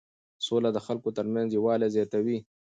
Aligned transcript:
سوله 0.45 0.69
د 0.73 0.77
خلکو 0.85 1.09
ترمنځ 1.17 1.49
یووالی 1.51 1.89
زیاتوي. 1.95 2.37